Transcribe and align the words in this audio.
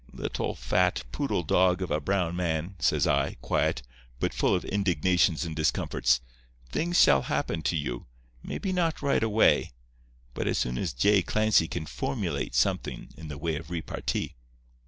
"'Little, 0.11 0.55
fat, 0.55 1.03
poodle 1.11 1.43
dog 1.43 1.79
of 1.83 1.91
a 1.91 2.01
brown 2.01 2.35
man,' 2.35 2.73
says 2.79 3.05
I, 3.05 3.35
quiet, 3.35 3.83
but 4.19 4.33
full 4.33 4.55
of 4.55 4.65
indignations 4.65 5.45
and 5.45 5.55
discomforts, 5.55 6.21
'things 6.71 6.99
shall 6.99 7.21
happen 7.21 7.61
to 7.61 7.75
you. 7.77 8.07
Maybe 8.41 8.73
not 8.73 9.03
right 9.03 9.21
away, 9.21 9.73
but 10.33 10.47
as 10.47 10.57
soon 10.57 10.79
as 10.79 10.93
J. 10.93 11.21
Clancy 11.21 11.67
can 11.67 11.85
formulate 11.85 12.55
somethin' 12.55 13.09
in 13.15 13.27
the 13.27 13.37
way 13.37 13.57
of 13.57 13.69
repartee. 13.69 14.37